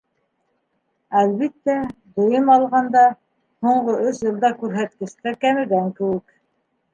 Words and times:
Әлбиттә, 1.19 1.75
дөйөм 2.19 2.49
алғанда, 2.53 3.03
һуңғы 3.67 3.99
өс 4.13 4.23
йылда 4.29 4.53
күрһәткестәр 4.63 5.39
кәмегән 5.47 5.95
кеүек. 6.01 6.35